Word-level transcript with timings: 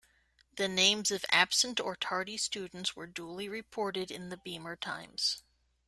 The 0.55 0.67
names 0.67 1.11
of 1.11 1.25
absent 1.29 1.79
or 1.79 1.95
tardy 1.95 2.35
students 2.35 2.95
were 2.95 3.05
duly 3.05 3.47
reported 3.47 4.09
in 4.09 4.29
the 4.29 4.37
Beemer 4.37 4.75
Times. 4.75 5.43